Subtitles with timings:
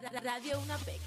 [0.00, 1.00] Radio UNAPEC.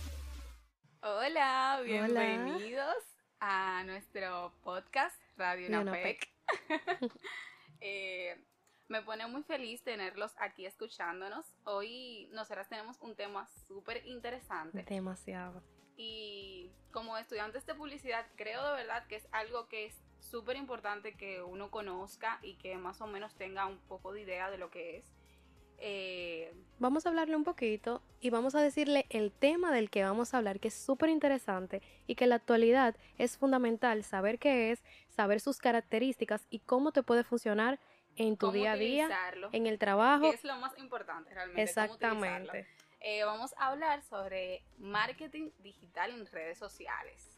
[1.01, 2.96] Hola, bienvenidos
[3.40, 6.28] a nuestro podcast Radio UNAPEC.
[7.83, 8.39] Eh,
[8.89, 11.48] me pone muy feliz tenerlos aquí escuchándonos.
[11.64, 14.83] Hoy nosotras tenemos un tema súper interesante.
[14.83, 15.63] Demasiado.
[15.97, 21.15] Y como estudiantes de publicidad, creo de verdad que es algo que es súper importante
[21.15, 24.69] que uno conozca y que más o menos tenga un poco de idea de lo
[24.69, 25.05] que es.
[25.84, 30.34] Eh, vamos a hablarle un poquito y vamos a decirle el tema del que vamos
[30.34, 34.72] a hablar, que es súper interesante y que en la actualidad es fundamental saber qué
[34.72, 37.80] es, saber sus características y cómo te puede funcionar
[38.16, 39.10] en tu día a día,
[39.52, 40.32] en el trabajo.
[40.32, 41.64] es lo más importante realmente.
[41.64, 42.68] Exactamente.
[43.00, 47.30] Eh, vamos a hablar sobre marketing digital en redes sociales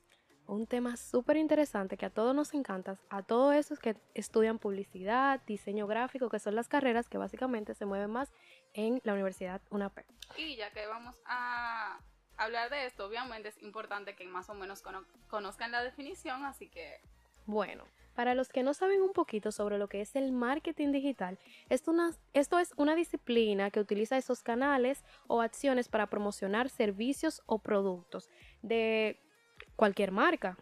[0.48, 5.42] un tema súper interesante que a todos nos encanta, a todos esos que estudian publicidad,
[5.46, 8.32] diseño gráfico, que son las carreras que básicamente se mueven más
[8.74, 10.00] en la Universidad UNAP.
[10.38, 12.00] Y ya que vamos a
[12.38, 14.84] hablar de esto, obviamente es importante que más o menos
[15.28, 17.02] conozcan la definición, así que...
[17.46, 17.84] Bueno,
[18.16, 21.94] para los que no saben un poquito sobre lo que es el marketing digital, esto,
[22.34, 28.30] esto es una disciplina que utiliza esos canales o acciones para promocionar servicios o productos
[28.62, 29.20] de
[29.76, 30.58] cualquier marca,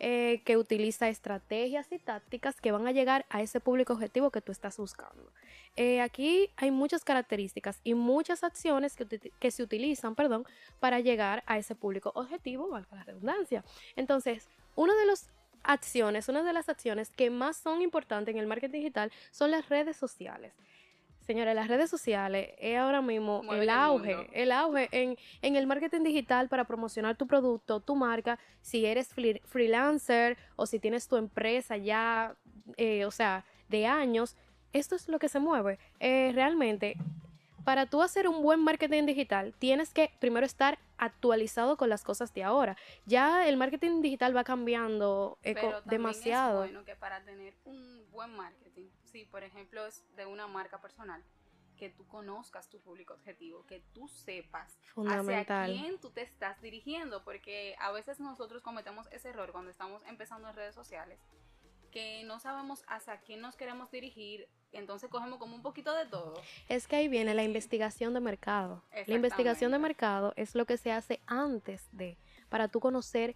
[0.00, 4.40] eh, que utiliza estrategias y tácticas que van a llegar a ese público objetivo que
[4.40, 5.32] tú estás buscando.
[5.76, 10.46] Eh, aquí hay muchas características y muchas acciones que, que, se utilizan perdón,
[10.80, 13.64] para llegar a ese público objetivo, valga la redundancia.
[13.96, 15.30] Entonces, una de las
[15.62, 19.68] acciones, una de las acciones que más son importantes en el marketing digital son las
[19.68, 20.52] redes sociales.
[21.26, 26.02] Señores, las redes sociales es ahora mismo el auge, el, auge en, en, el marketing
[26.02, 29.08] digital para promocionar tu producto, tu marca, si eres
[29.44, 32.36] freelancer o si tienes tu empresa ya,
[32.76, 34.36] eh, o sea, de años,
[34.74, 35.78] esto es lo que se mueve.
[35.98, 36.96] Eh, realmente,
[37.64, 42.32] para tú hacer un buen marketing digital, tienes que primero estar actualizado con las cosas
[42.34, 42.76] de ahora.
[43.06, 46.64] Ya el marketing digital va cambiando eh, demasiado.
[46.64, 50.80] Es bueno que para tener un buen marketing, si por ejemplo es de una marca
[50.80, 51.22] personal,
[51.76, 54.78] que tú conozcas tu público objetivo, que tú sepas
[55.08, 60.02] hacia quién tú te estás dirigiendo, porque a veces nosotros cometemos ese error cuando estamos
[60.06, 61.18] empezando en redes sociales
[61.94, 66.34] que no sabemos hacia quién nos queremos dirigir, entonces cogemos como un poquito de todo.
[66.68, 68.82] Es que ahí viene la investigación de mercado.
[69.06, 72.16] La investigación de mercado es lo que se hace antes de,
[72.48, 73.34] para tú conocer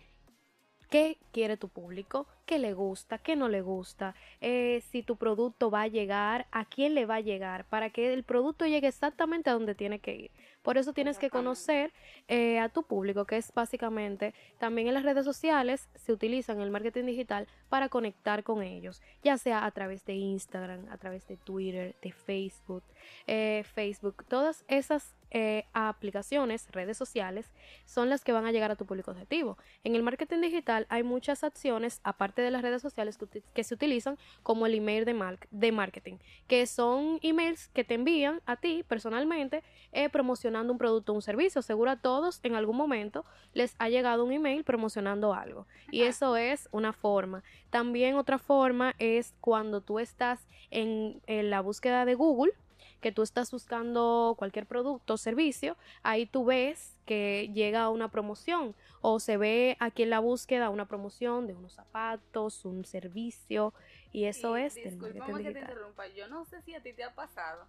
[0.91, 5.71] qué quiere tu público, qué le gusta, qué no le gusta, eh, si tu producto
[5.71, 9.50] va a llegar, a quién le va a llegar, para que el producto llegue exactamente
[9.50, 10.31] a donde tiene que ir.
[10.68, 11.94] Por eso tienes que conocer
[12.28, 16.70] eh, a tu público, que es básicamente también en las redes sociales se utilizan el
[16.70, 21.38] marketing digital para conectar con ellos, ya sea a través de Instagram, a través de
[21.38, 22.82] Twitter, de Facebook,
[23.26, 27.50] eh, Facebook, todas esas eh, aplicaciones, redes sociales,
[27.86, 29.56] son las que van a llegar a tu público objetivo.
[29.84, 33.18] En el marketing digital hay muchas acciones, aparte de las redes sociales,
[33.54, 38.40] que, se utilizan como el email de, de, marketing, que son emails que te envían
[38.44, 39.62] a ti personalmente
[39.92, 41.62] eh, promocionando un producto o un servicio.
[41.62, 45.66] Seguro a todos en algún momento les ha llegado un email promocionando algo.
[45.91, 47.42] Y eso es una forma.
[47.70, 52.52] También otra forma es cuando tú estás en la búsqueda de Google
[53.00, 58.75] que tú estás buscando cualquier producto o servicio, ahí tú ves que llega una promoción
[59.00, 63.72] o se ve aquí en la búsqueda una promoción de unos zapatos, un servicio
[64.12, 67.14] y eso es marketing que te interrumpa, yo no sé si a ti te ha
[67.14, 67.66] pasado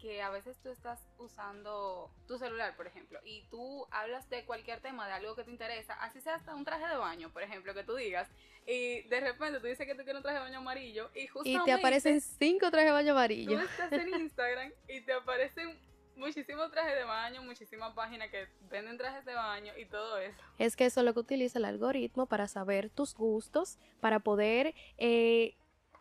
[0.00, 4.80] que a veces tú estás usando tu celular, por ejemplo, y tú hablas de cualquier
[4.80, 7.74] tema, de algo que te interesa, así sea hasta un traje de baño, por ejemplo,
[7.74, 8.28] que tú digas,
[8.66, 11.62] y de repente tú dices que tú quieres un traje de baño amarillo, y justamente...
[11.62, 13.60] Y te aparecen cinco trajes de baño amarillos.
[13.60, 15.78] Tú estás en Instagram y te aparecen
[16.16, 20.40] muchísimos trajes de baño, muchísimas páginas que venden trajes de baño y todo eso.
[20.58, 24.74] Es que eso es lo que utiliza el algoritmo para saber tus gustos, para poder...
[24.98, 25.56] Eh,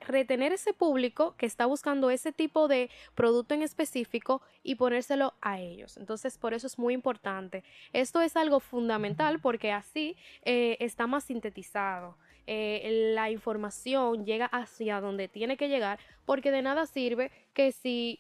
[0.07, 5.59] retener ese público que está buscando ese tipo de producto en específico y ponérselo a
[5.59, 5.97] ellos.
[5.97, 7.63] Entonces, por eso es muy importante.
[7.93, 12.17] Esto es algo fundamental porque así eh, está más sintetizado.
[12.47, 18.19] Eh, la información llega hacia donde tiene que llegar porque de nada sirve que si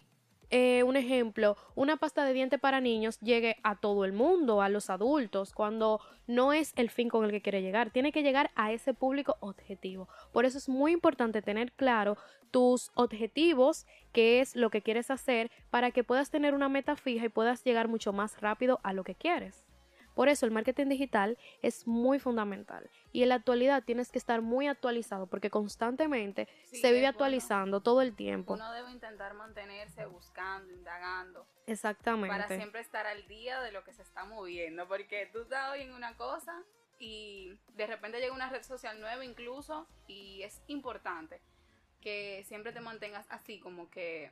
[0.49, 4.69] eh, un ejemplo, una pasta de diente para niños llegue a todo el mundo, a
[4.69, 8.51] los adultos, cuando no es el fin con el que quiere llegar, tiene que llegar
[8.55, 10.07] a ese público objetivo.
[10.31, 12.17] Por eso es muy importante tener claro
[12.51, 17.25] tus objetivos, qué es lo que quieres hacer, para que puedas tener una meta fija
[17.25, 19.65] y puedas llegar mucho más rápido a lo que quieres.
[20.15, 24.41] Por eso el marketing digital es muy fundamental y en la actualidad tienes que estar
[24.41, 28.53] muy actualizado porque constantemente se vive actualizando todo el tiempo.
[28.53, 31.45] Uno debe intentar mantenerse buscando, indagando.
[31.67, 32.29] Exactamente.
[32.29, 35.81] Para siempre estar al día de lo que se está moviendo, porque tú estás hoy
[35.81, 36.63] en una cosa
[36.97, 41.41] y de repente llega una red social nueva incluso y es importante
[42.01, 44.31] que siempre te mantengas así como que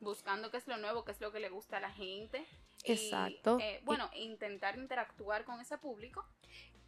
[0.00, 2.44] buscando qué es lo nuevo, qué es lo que le gusta a la gente.
[2.84, 3.58] Exacto.
[3.60, 6.26] Eh, bueno, intentar interactuar con ese público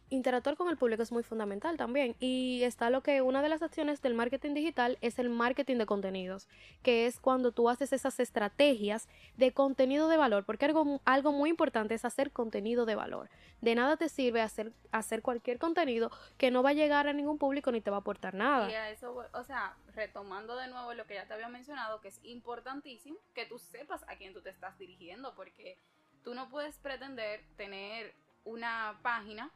[0.09, 2.15] interactuar con el público es muy fundamental también.
[2.19, 5.85] Y está lo que una de las acciones del marketing digital es el marketing de
[5.85, 6.47] contenidos,
[6.83, 9.07] que es cuando tú haces esas estrategias
[9.37, 13.29] de contenido de valor, porque algo, algo muy importante es hacer contenido de valor.
[13.61, 17.37] De nada te sirve hacer, hacer cualquier contenido que no va a llegar a ningún
[17.37, 18.69] público ni te va a aportar nada.
[18.69, 22.09] Y a eso, o sea, retomando de nuevo lo que ya te había mencionado, que
[22.09, 25.77] es importantísimo que tú sepas a quién tú te estás dirigiendo, porque
[26.23, 28.13] tú no puedes pretender tener
[28.43, 29.51] una página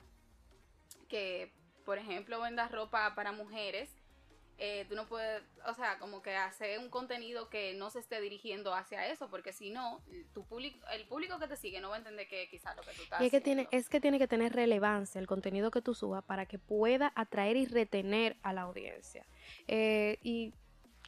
[1.07, 1.51] que,
[1.85, 3.89] por ejemplo, vendas ropa para mujeres,
[4.61, 8.19] eh, tú no puedes, o sea, como que hacer un contenido que no se esté
[8.19, 10.03] dirigiendo hacia eso, porque si no,
[10.33, 12.91] tu público, el público que te sigue no va a entender que quizás lo que
[12.91, 15.81] tú estás y es que tiene Es que tiene que tener relevancia el contenido que
[15.81, 19.25] tú subas para que pueda atraer y retener a la audiencia.
[19.67, 20.53] Eh, y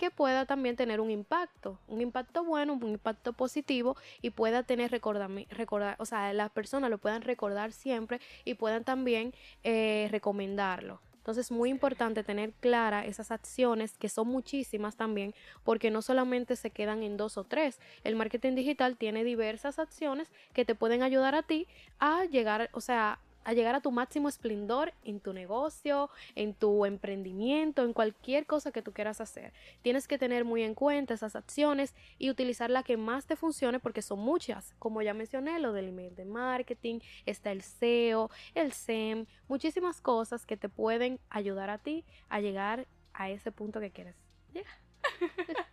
[0.01, 4.89] que pueda también tener un impacto, un impacto bueno, un impacto positivo y pueda tener
[4.89, 9.31] recordar, recordar o sea, las personas lo puedan recordar siempre y puedan también
[9.63, 10.99] eh, recomendarlo.
[11.17, 16.55] Entonces es muy importante tener clara esas acciones, que son muchísimas también, porque no solamente
[16.55, 17.79] se quedan en dos o tres.
[18.03, 21.67] El marketing digital tiene diversas acciones que te pueden ayudar a ti
[21.99, 26.85] a llegar, o sea, a llegar a tu máximo esplendor en tu negocio, en tu
[26.85, 29.53] emprendimiento, en cualquier cosa que tú quieras hacer.
[29.81, 33.79] Tienes que tener muy en cuenta esas acciones y utilizar la que más te funcione
[33.79, 34.73] porque son muchas.
[34.79, 40.45] Como ya mencioné, lo del email de marketing, está el SEO, el SEM, muchísimas cosas
[40.45, 44.15] que te pueden ayudar a ti a llegar a ese punto que quieres
[44.53, 44.75] llegar.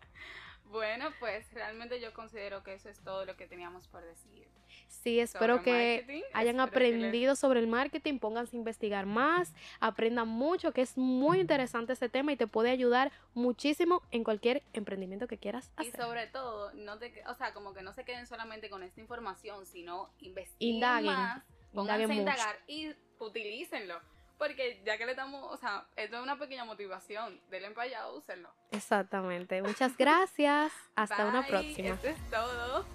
[0.71, 4.47] bueno, pues realmente yo considero que eso es todo lo que teníamos por decir.
[4.89, 10.83] Sí, espero que hayan aprendido sobre el marketing, pónganse a investigar más, aprendan mucho, que
[10.83, 15.71] es muy interesante este tema y te puede ayudar muchísimo en cualquier emprendimiento que quieras
[15.77, 15.95] hacer.
[15.95, 19.01] Y sobre todo, no te, o sea, como que no se queden solamente con esta
[19.01, 21.43] información, sino investiguen más,
[21.73, 24.01] pónganse a indagar y utilícenlo.
[24.39, 28.09] Porque ya que le damos, o sea, esto es una pequeña motivación, denle para allá,
[28.09, 28.49] úsenlo.
[28.71, 29.61] Exactamente.
[29.63, 30.73] Muchas gracias.
[30.95, 31.89] Hasta una próxima.
[31.89, 32.87] Esto es todo.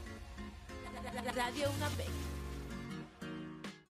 [1.36, 2.23] Radio Una Vez.